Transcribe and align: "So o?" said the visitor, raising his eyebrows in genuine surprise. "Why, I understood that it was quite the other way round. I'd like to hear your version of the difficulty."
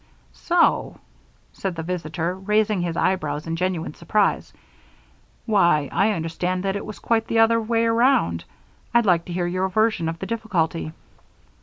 "So 0.33 0.57
o?" 0.57 0.97
said 1.53 1.75
the 1.75 1.83
visitor, 1.83 2.33
raising 2.35 2.81
his 2.81 2.97
eyebrows 2.97 3.45
in 3.45 3.55
genuine 3.55 3.93
surprise. 3.93 4.51
"Why, 5.45 5.89
I 5.91 6.09
understood 6.13 6.63
that 6.63 6.75
it 6.75 6.87
was 6.87 6.97
quite 6.97 7.27
the 7.27 7.37
other 7.37 7.61
way 7.61 7.85
round. 7.85 8.45
I'd 8.95 9.05
like 9.05 9.25
to 9.25 9.33
hear 9.33 9.45
your 9.45 9.69
version 9.69 10.09
of 10.09 10.17
the 10.17 10.25
difficulty." 10.25 10.91